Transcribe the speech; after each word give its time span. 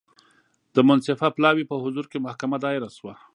د 0.75 0.77
منصفه 0.87 1.27
پلاوي 1.37 1.63
په 1.67 1.75
حضور 1.83 2.05
کې 2.11 2.23
محکمه 2.25 2.57
دایره 2.65 2.89
شوه. 2.97 3.13